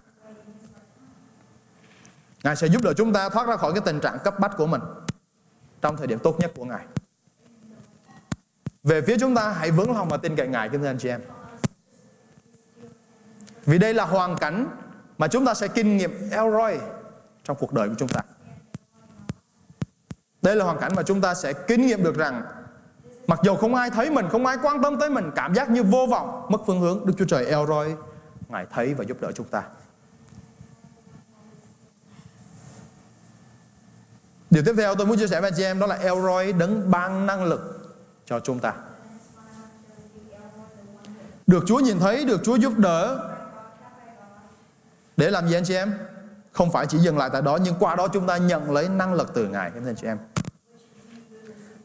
[2.43, 4.67] Ngài sẽ giúp đỡ chúng ta thoát ra khỏi cái tình trạng cấp bách của
[4.67, 4.81] mình
[5.81, 6.85] trong thời điểm tốt nhất của Ngài.
[8.83, 11.09] Về phía chúng ta, hãy vững lòng và tin cậy Ngài, kính thưa anh chị
[11.09, 11.21] em.
[13.67, 14.67] Vì đây là hoàn cảnh
[15.17, 16.77] mà chúng ta sẽ kinh nghiệm Elroy
[17.43, 18.21] trong cuộc đời của chúng ta.
[20.41, 22.41] Đây là hoàn cảnh mà chúng ta sẽ kinh nghiệm được rằng
[23.27, 25.83] mặc dù không ai thấy mình, không ai quan tâm tới mình, cảm giác như
[25.83, 27.95] vô vọng, mất phương hướng, Đức Chúa Trời Elroy
[28.49, 29.63] Ngài thấy và giúp đỡ chúng ta.
[34.49, 36.91] Điều tiếp theo tôi muốn chia sẻ với anh chị em đó là Elroy đấng
[36.91, 37.91] ban năng lực
[38.25, 38.73] cho chúng ta.
[41.47, 43.29] Được Chúa nhìn thấy, được Chúa giúp đỡ
[45.17, 45.93] để làm gì anh chị em?
[46.51, 49.13] Không phải chỉ dừng lại tại đó, nhưng qua đó chúng ta nhận lấy năng
[49.13, 50.17] lực từ Ngài các anh chị em.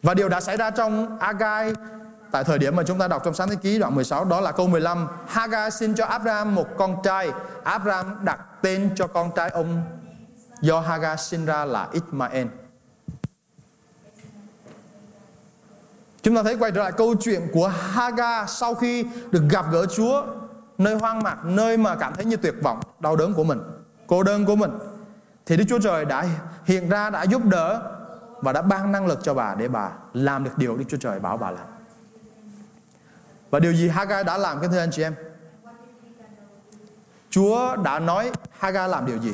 [0.02, 1.72] Và điều đã xảy ra trong Agai
[2.30, 4.52] tại thời điểm mà chúng ta đọc trong sáng thế ký đoạn 16 đó là
[4.52, 7.30] câu 15 Hagar xin cho Abraham một con trai
[7.64, 9.82] Abraham đặt tên cho con trai ông
[10.60, 12.46] do Hagar sinh ra là Ismael.
[16.22, 19.86] Chúng ta thấy quay trở lại câu chuyện của Hagar sau khi được gặp gỡ
[19.86, 20.24] Chúa
[20.82, 23.60] nơi hoang mạc, nơi mà cảm thấy như tuyệt vọng, đau đớn của mình,
[24.06, 24.70] cô đơn của mình.
[25.46, 26.26] Thì Đức Chúa Trời đã
[26.64, 27.92] hiện ra, đã giúp đỡ
[28.40, 31.20] và đã ban năng lực cho bà để bà làm được điều Đức Chúa Trời
[31.20, 31.66] bảo bà làm.
[33.50, 35.14] Và điều gì Hagar đã làm cái thưa anh chị em?
[37.30, 39.32] Chúa đã nói Hagar làm điều gì?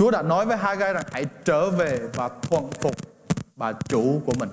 [0.00, 2.96] Chúa đã nói với Hagai rằng hãy trở về và thuận phục
[3.56, 4.48] bà chủ của mình.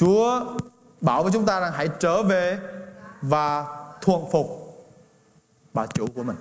[0.00, 0.44] Chúa
[1.00, 2.58] bảo với chúng ta rằng hãy trở về
[3.22, 3.66] và
[4.00, 4.46] thuận phục
[5.74, 6.36] bà chủ của mình.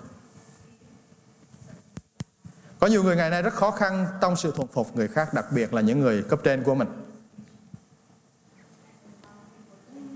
[2.79, 5.45] Có nhiều người ngày nay rất khó khăn trong sự thuận phục người khác, đặc
[5.51, 6.87] biệt là những người cấp trên của mình.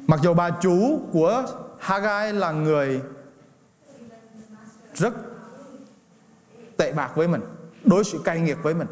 [0.08, 1.46] Mặc dù bà chủ của
[1.80, 3.02] Hagai là người
[4.96, 5.14] rất
[6.78, 7.42] tệ bạc với mình
[7.84, 8.88] đối xử cay nghiệt với mình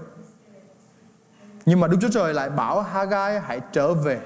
[1.65, 4.21] nhưng mà Đức Chúa Trời lại bảo Hagai hãy trở về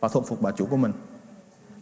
[0.00, 0.92] và thuận phục bà chủ của mình.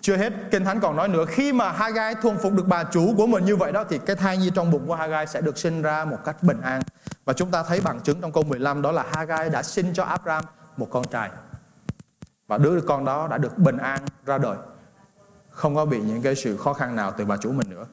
[0.01, 3.15] Chưa hết, kinh thánh còn nói nữa, khi mà Hagai thuần phục được bà chủ
[3.17, 5.59] của mình như vậy đó, thì cái thai nhi trong bụng của Hagai sẽ được
[5.59, 6.83] sinh ra một cách bình an.
[7.25, 10.05] Và chúng ta thấy bằng chứng trong câu 15 đó là Hagai đã sinh cho
[10.05, 10.45] Abraham
[10.77, 11.31] một con trai.
[12.47, 14.57] Và đứa con đó đã được bình an ra đời.
[15.51, 17.87] Không có bị những cái sự khó khăn nào từ bà chủ mình nữa.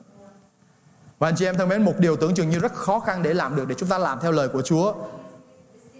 [1.19, 3.33] Và anh chị em thân mến, một điều tưởng chừng như rất khó khăn để
[3.33, 4.93] làm được, để chúng ta làm theo lời của Chúa,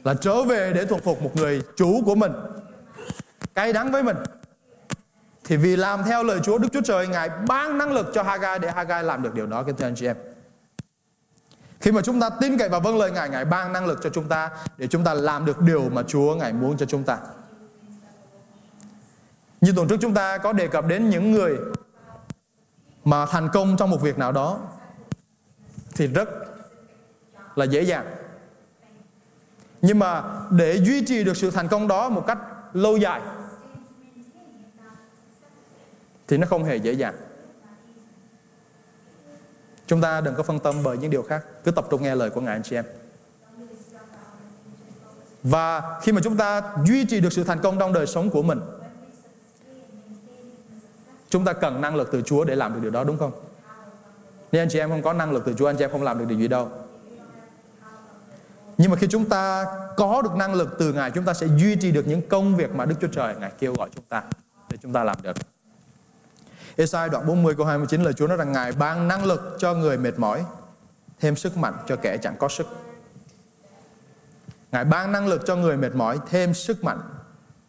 [0.04, 2.32] là trở về để thuần phục một người chủ của mình
[3.56, 4.18] cay đắng với mình.
[5.44, 8.60] Thì vì làm theo lời Chúa, Đức Chúa Trời, Ngài ban năng lực cho Hagai
[8.60, 10.16] để Hagai làm được điều đó, kính thưa anh chị em.
[11.80, 14.10] Khi mà chúng ta tin cậy và vâng lời Ngài Ngài ban năng lực cho
[14.10, 17.18] chúng ta để chúng ta làm được điều mà Chúa Ngài muốn cho chúng ta.
[19.62, 21.58] Như tuần trước chúng ta có đề cập đến những người
[23.04, 24.60] mà thành công trong một việc nào đó
[25.96, 26.30] thì rất
[27.56, 28.16] là dễ dàng.
[29.82, 32.38] Nhưng mà để duy trì được sự thành công đó một cách
[32.74, 33.22] lâu dài
[36.28, 37.16] thì nó không hề dễ dàng
[39.88, 42.30] chúng ta đừng có phân tâm bởi những điều khác cứ tập trung nghe lời
[42.30, 42.86] của ngài anh chị em
[45.44, 48.44] và khi mà chúng ta duy trì được sự thành công trong đời sống của
[48.44, 48.60] mình
[51.36, 53.32] chúng ta cần năng lực từ Chúa để làm được điều đó đúng không?
[54.52, 56.20] Nếu anh chị em không có năng lực từ Chúa, anh chị em không làm
[56.20, 56.70] được điều gì đâu.
[58.78, 59.66] Nhưng mà khi chúng ta
[59.98, 62.76] có được năng lực từ Ngài, chúng ta sẽ duy trì được những công việc
[62.76, 64.24] mà Đức Chúa Trời Ngài kêu gọi chúng ta
[64.70, 65.38] để chúng ta làm được.
[66.76, 69.98] Esai đoạn 40 câu 29 lời Chúa nói rằng Ngài ban năng lực cho người
[69.98, 70.46] mệt mỏi,
[71.20, 72.68] thêm sức mạnh cho kẻ chẳng có sức.
[74.72, 77.00] Ngài ban năng lực cho người mệt mỏi, thêm sức mạnh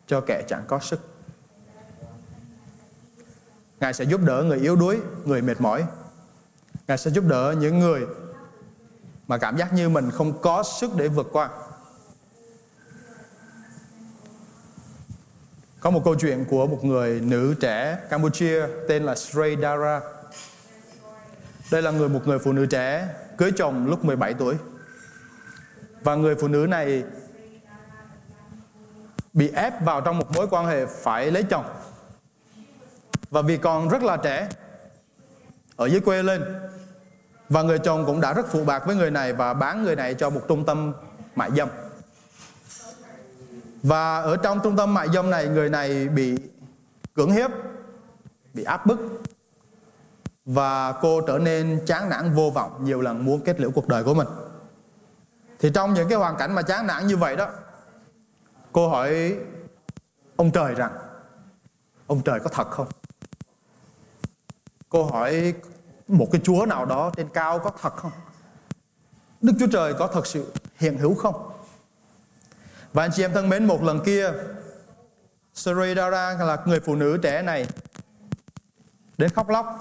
[0.06, 1.00] cho kẻ chẳng có sức.
[3.80, 5.84] Ngài sẽ giúp đỡ người yếu đuối, người mệt mỏi.
[6.86, 8.06] Ngài sẽ giúp đỡ những người
[9.28, 11.50] mà cảm giác như mình không có sức để vượt qua.
[15.86, 20.00] Có một câu chuyện của một người nữ trẻ Campuchia tên là Srey Dara.
[21.70, 24.54] Đây là người, một người phụ nữ trẻ cưới chồng lúc 17 tuổi.
[26.02, 27.02] Và người phụ nữ này
[29.32, 31.64] bị ép vào trong một mối quan hệ phải lấy chồng
[33.30, 34.48] và vì còn rất là trẻ,
[35.76, 36.44] ở dưới quê lên
[37.48, 40.14] và người chồng cũng đã rất phụ bạc với người này và bán người này
[40.14, 40.92] cho một trung tâm
[41.34, 41.68] mại dâm
[43.86, 46.36] và ở trong trung tâm mại dâm này, người này bị
[47.14, 47.50] cưỡng hiếp,
[48.54, 48.98] bị áp bức
[50.44, 54.04] và cô trở nên chán nản vô vọng nhiều lần muốn kết liễu cuộc đời
[54.04, 54.28] của mình
[55.58, 57.48] thì trong những cái hoàn cảnh mà chán nản như vậy đó,
[58.72, 59.36] cô hỏi
[60.36, 60.92] ông trời rằng,
[62.06, 62.86] ông trời có thật không
[64.88, 65.54] Cô hỏi,
[66.08, 68.12] một cái chúa nào đó trên cao có thật không?
[69.40, 71.55] Đức Chúa Trời có thật sự hiện hữu không?
[72.96, 74.32] Và anh chị em thân mến, một lần kia,
[75.54, 77.66] Saridara là người phụ nữ trẻ này
[79.18, 79.78] đến khóc lóc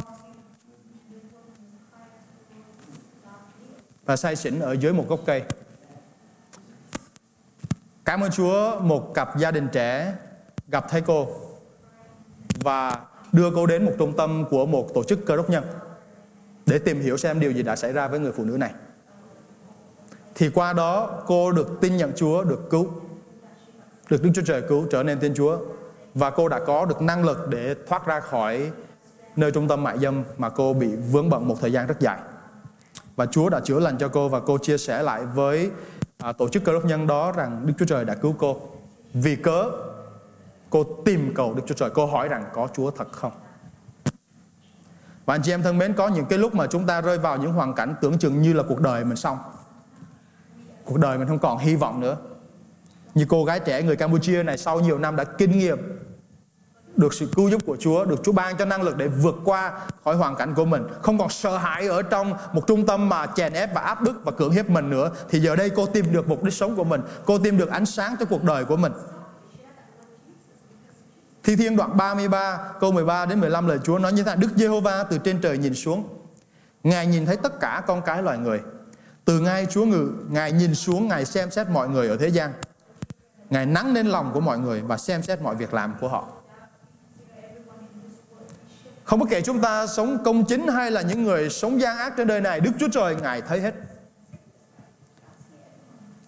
[4.06, 5.43] và say xỉn ở dưới một gốc cây.
[8.06, 10.13] Cảm ơn Chúa, một cặp gia đình trẻ
[10.67, 11.28] gặp thấy cô
[12.63, 15.63] và đưa cô đến một trung tâm của một tổ chức cơ đốc nhân
[16.65, 18.73] để tìm hiểu xem điều gì đã xảy ra với người phụ nữ này.
[20.36, 23.01] Thì qua đó cô được tin nhận Chúa, được cứu,
[24.10, 25.58] được Đức Chúa Trời cứu trở nên thiên Chúa
[26.13, 28.72] và cô đã có được năng lực để thoát ra khỏi
[29.36, 32.20] nơi trung tâm mại dâm mà cô bị vướng bận một thời gian rất dài.
[33.15, 35.72] Và Chúa đã chữa lành cho cô và cô chia sẻ lại với
[36.18, 38.62] à, tổ chức cơ đốc nhân đó rằng Đức Chúa Trời đã cứu cô.
[39.13, 39.70] Vì cớ
[40.70, 43.32] Cô tìm cầu Đức Chúa Trời Cô hỏi rằng có Chúa thật không
[45.26, 47.38] Và anh chị em thân mến Có những cái lúc mà chúng ta rơi vào
[47.38, 49.38] những hoàn cảnh Tưởng chừng như là cuộc đời mình xong
[50.86, 52.18] Cuộc đời mình không còn hy vọng nữa
[53.15, 55.78] như cô gái trẻ người Campuchia này Sau nhiều năm đã kinh nghiệm
[56.95, 59.73] được sự cứu giúp của Chúa, được Chúa ban cho năng lực để vượt qua
[60.04, 63.25] khỏi hoàn cảnh của mình, không còn sợ hãi ở trong một trung tâm mà
[63.36, 66.13] chèn ép và áp bức và cưỡng hiếp mình nữa, thì giờ đây cô tìm
[66.13, 68.78] được mục đích sống của mình, cô tìm được ánh sáng cho cuộc đời của
[68.78, 68.91] mình.
[71.43, 74.49] Thi Thiên đoạn 33 câu 13 đến 15 lời Chúa nói như thế này Đức
[74.56, 76.08] Giê-hô-va từ trên trời nhìn xuống
[76.84, 78.60] Ngài nhìn thấy tất cả con cái loài người
[79.25, 82.51] Từ ngay Chúa ngự Ngài nhìn xuống Ngài xem xét mọi người ở thế gian
[83.49, 86.27] Ngài nắng lên lòng của mọi người Và xem xét mọi việc làm của họ.
[89.03, 92.13] Không có kể chúng ta sống công chính Hay là những người sống gian ác
[92.17, 93.73] trên đời này, Đức Chúa Trời Ngài thấy hết.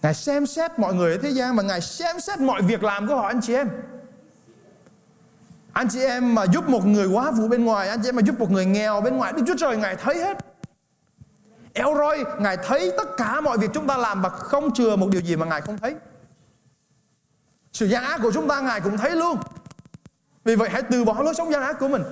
[0.02, 3.06] Ngài xem xét mọi người ở thế gian Và Ngài xem xét mọi việc làm
[3.06, 3.68] của họ, anh chị em.
[5.72, 8.22] Anh chị em mà giúp một người quá phụ bên ngoài, Anh chị em mà
[8.22, 10.38] giúp một người nghèo bên ngoài, Đức Chúa Trời Ngài thấy hết.
[11.72, 15.08] Eo roi Ngài thấy tất cả mọi việc chúng ta làm Và không chừa một
[15.10, 15.94] điều gì mà Ngài không thấy.
[17.78, 19.38] Sự gian ác của chúng ta Ngài cũng thấy luôn
[20.44, 22.02] Vì vậy hãy từ bỏ lối sống gian ác của mình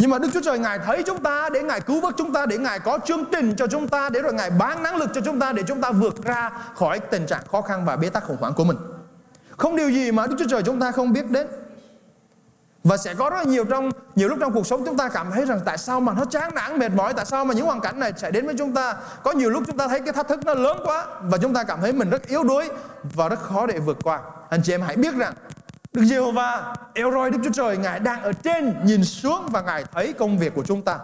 [0.00, 2.46] nhưng mà Đức Chúa Trời Ngài thấy chúng ta để Ngài cứu vớt chúng ta,
[2.46, 5.20] để Ngài có chương trình cho chúng ta, để rồi Ngài bán năng lực cho
[5.20, 8.24] chúng ta để chúng ta vượt ra khỏi tình trạng khó khăn và bế tắc
[8.24, 8.76] khủng hoảng của mình.
[9.56, 11.46] Không điều gì mà Đức Chúa Trời chúng ta không biết đến.
[12.84, 15.44] Và sẽ có rất nhiều trong nhiều lúc trong cuộc sống chúng ta cảm thấy
[15.44, 18.00] rằng tại sao mà nó chán nản mệt mỏi, tại sao mà những hoàn cảnh
[18.00, 18.94] này sẽ đến với chúng ta.
[19.22, 21.64] Có nhiều lúc chúng ta thấy cái thách thức nó lớn quá và chúng ta
[21.64, 22.68] cảm thấy mình rất yếu đuối
[23.14, 24.20] và rất khó để vượt qua.
[24.50, 25.34] Anh chị em hãy biết rằng
[25.92, 30.12] Đức Giê-hô-va, Elroy Đức Chúa Trời Ngài đang ở trên nhìn xuống và Ngài thấy
[30.12, 30.98] công việc của chúng ta.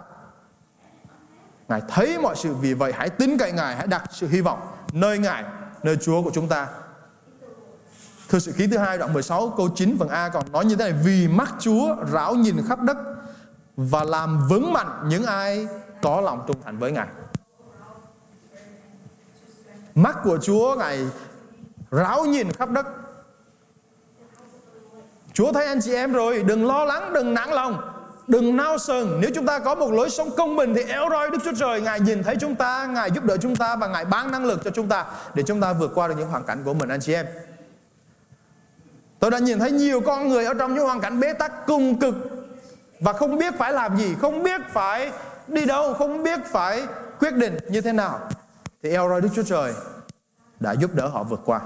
[1.67, 4.59] Ngài thấy mọi sự vì vậy hãy tin cậy Ngài, hãy đặt sự hy vọng
[4.93, 5.43] nơi Ngài,
[5.83, 6.67] nơi Chúa của chúng ta
[8.29, 10.83] Thư sự ký thứ hai đoạn 16 câu 9 phần A còn nói như thế
[10.83, 12.97] này Vì mắt Chúa rảo nhìn khắp đất
[13.75, 15.67] Và làm vững mạnh những ai
[16.01, 17.07] có lòng trung thành với Ngài.
[19.95, 21.07] Mắt của Chúa Ngài
[21.91, 22.85] rảo nhìn khắp đất.
[25.33, 27.91] Chúa thấy anh chị em rồi Đừng lo lắng, đừng nản lòng
[28.27, 31.29] Đừng nao sừng Nếu chúng ta có một lối sống công bình Thì éo roi
[31.29, 34.05] Đức Chúa Trời Ngài nhìn thấy chúng ta Ngài giúp đỡ chúng ta Và Ngài
[34.05, 36.61] ban năng lực cho chúng ta Để chúng ta vượt qua được những hoàn cảnh
[36.65, 37.25] của mình anh chị em.
[39.19, 41.99] Tôi đã nhìn thấy nhiều con người ở trong những hoàn cảnh bế tắc cùng
[41.99, 42.15] cực
[42.99, 45.11] và không biết phải làm gì, không biết phải
[45.47, 46.87] đi đâu, không biết phải
[47.19, 48.19] quyết định như thế nào.
[48.83, 49.73] Thì elroy Đức Chúa Trời
[50.59, 51.61] đã giúp đỡ họ vượt qua.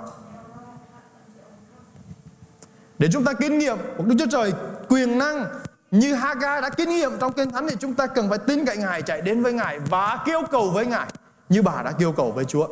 [3.00, 4.54] Để chúng ta kinh nghiệm một Đức Chúa Trời
[4.90, 5.46] quyền năng
[5.92, 8.78] như Haga đã kinh nghiệm trong kinh thánh thì chúng ta cần phải tin cậy
[8.78, 11.08] Ngài chạy đến với Ngài và kêu cầu với Ngài
[11.50, 12.68] như bà đã kêu cầu với Chúa.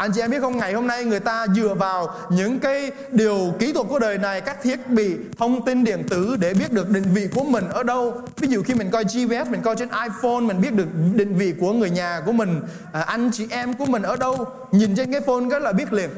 [0.00, 3.54] Anh chị em biết không ngày hôm nay người ta dựa vào những cái điều
[3.58, 6.90] kỹ thuật của đời này Các thiết bị thông tin điện tử để biết được
[6.90, 8.22] định vị của mình ở đâu.
[8.36, 11.54] Ví dụ khi mình coi GPS, mình coi trên iPhone Mình biết được định vị
[11.60, 14.46] của người nhà của mình à, Anh chị em của mình ở đâu.
[14.72, 16.10] Nhìn trên cái phone rất là biết liền.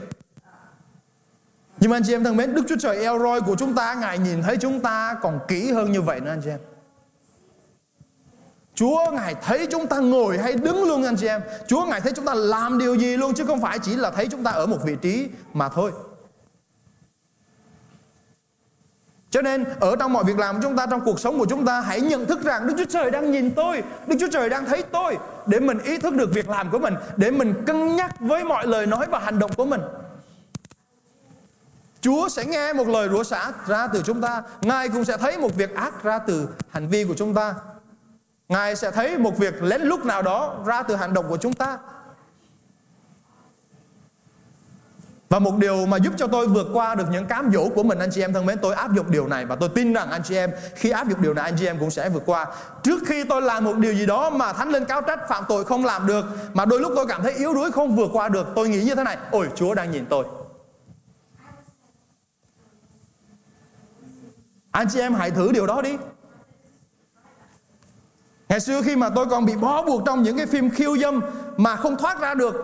[1.81, 4.19] Nhưng mà anh chị em thân mến Đức Chúa Trời Elroy của chúng ta Ngài
[4.19, 6.59] nhìn thấy chúng ta còn kỹ hơn như vậy nữa anh chị em.
[8.75, 11.41] Chúa Ngài thấy chúng ta ngồi hay đứng luôn anh chị em?
[11.67, 14.29] Chúa Ngài thấy chúng ta làm điều gì luôn Chứ không phải chỉ là thấy
[14.31, 15.93] chúng ta ở một vị trí mà thôi.
[19.31, 21.67] Cho nên, ở trong mọi việc làm của chúng ta, Trong cuộc sống của chúng
[21.67, 24.65] ta, Hãy nhận thức rằng Đức Chúa Trời đang nhìn tôi, Đức Chúa Trời đang
[24.65, 28.21] thấy tôi, Để mình ý thức được việc làm của mình, Để mình cân nhắc
[28.21, 29.81] với mọi lời nói và hành động của mình.
[32.01, 35.39] Chúa sẽ nghe một lời rủa xả ra từ chúng ta, Ngài cũng sẽ thấy
[35.39, 37.55] một việc ác ra từ hành vi của chúng ta.
[38.53, 41.53] Ngài sẽ thấy một việc lén lúc nào đó ra từ hành động của chúng
[41.53, 41.79] ta.
[45.29, 47.99] Và một điều mà giúp cho tôi vượt qua được những cám dỗ của mình,
[47.99, 50.23] anh chị em thân mến, Tôi áp dụng điều này và tôi tin rằng anh
[50.25, 52.47] chị em, Khi áp dụng điều này, anh chị em cũng sẽ vượt qua.
[52.83, 55.65] Trước khi tôi làm một điều gì đó mà thánh lên cáo trách phạm tội
[55.65, 58.47] không làm được, Mà đôi lúc tôi cảm thấy yếu đuối không vượt qua được,
[58.55, 59.17] Tôi nghĩ như thế này.
[59.31, 60.25] Ôi, Chúa đang nhìn tôi.
[64.71, 65.97] Anh chị em hãy thử điều đó đi.
[68.53, 71.21] Ngày xưa khi mà tôi còn bị bó buộc trong những cái phim khiêu dâm
[71.57, 72.55] mà không thoát ra được.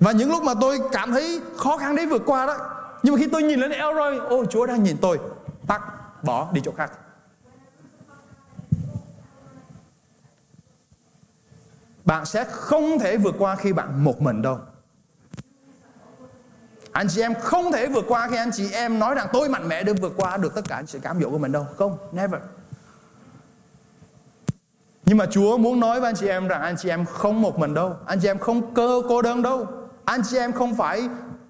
[0.00, 2.56] Và những lúc mà tôi cảm thấy khó khăn để vượt qua đó.
[3.02, 5.18] Nhưng mà khi tôi nhìn lên Elroy, ôi Chúa đang nhìn tôi.
[5.66, 5.82] Tắt,
[6.22, 6.92] bỏ, đi chỗ khác.
[12.04, 14.58] Bạn sẽ không thể vượt qua khi bạn một mình đâu.
[16.92, 19.68] Anh chị em không thể vượt qua khi anh chị em nói rằng tôi mạnh
[19.68, 21.66] mẽ để vượt qua được tất cả sự cám dỗ của mình đâu.
[21.78, 22.40] Không, never.
[25.04, 27.58] Nhưng mà Chúa muốn nói với anh chị em rằng anh chị em không một
[27.58, 27.96] mình đâu.
[28.06, 29.66] Anh chị em không cơ cô đơn đâu.
[30.04, 31.08] Anh chị em không phải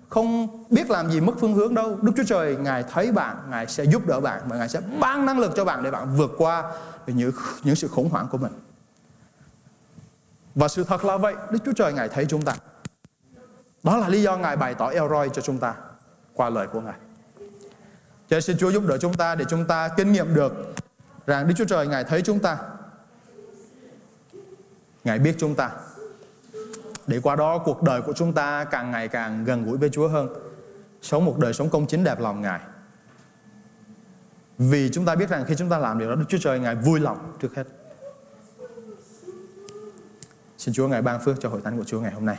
[0.09, 1.99] không biết làm gì mất phương hướng đâu.
[2.03, 5.27] Đức Chúa Trời Ngài thấy bạn, Ngài sẽ giúp đỡ bạn và Ngài sẽ ban
[5.27, 6.65] năng lực cho bạn để bạn vượt qua
[7.07, 8.53] những những sự khủng hoảng của mình.
[10.55, 12.55] Và sự thật là vậy, Đức Chúa Trời Ngài thấy chúng ta.
[13.83, 15.75] Đó là lý do Ngài bày tỏ Elroy cho chúng ta
[16.35, 16.99] qua lời của Ngài.
[18.29, 20.75] Cho xin Chúa giúp đỡ chúng ta để chúng ta kinh nghiệm được
[21.27, 22.59] rằng Đức Chúa Trời Ngài thấy chúng ta.
[25.05, 25.71] Ngài biết chúng ta.
[27.07, 30.09] Để qua đó cuộc đời của chúng ta càng ngày càng gần gũi với Chúa
[30.09, 30.29] hơn.
[31.03, 32.61] Sống một đời sống công chính đẹp lòng Ngài.
[34.59, 36.75] Vì chúng ta biết rằng khi chúng ta làm điều đó, Đức Chúa Trời Ngài
[36.75, 37.65] vui lòng trước hết.
[40.59, 42.39] Xin Chúa Ngài ban phước cho hội thánh của Chúa ngày hôm nay.